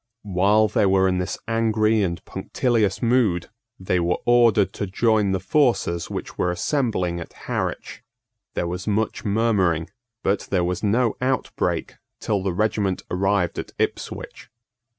While 0.23 0.67
they 0.67 0.87
were 0.87 1.07
in 1.07 1.19
this 1.19 1.37
angry 1.47 2.01
and 2.01 2.25
punctilious 2.25 3.03
mood, 3.03 3.51
they 3.79 3.99
were 3.99 4.17
ordered 4.25 4.73
to 4.73 4.87
join 4.87 5.31
the 5.31 5.39
forces 5.39 6.09
which 6.09 6.39
were 6.39 6.49
assembling 6.49 7.19
at 7.19 7.33
Harwich. 7.45 8.01
There 8.55 8.65
was 8.67 8.87
much 8.87 9.23
murmuring; 9.23 9.91
but 10.23 10.47
there 10.49 10.63
was 10.63 10.81
no 10.81 11.15
outbreak 11.21 11.97
till 12.19 12.41
the 12.41 12.51
regiment 12.51 13.03
arrived 13.11 13.59
at 13.59 13.73
Ipswich. 13.77 14.49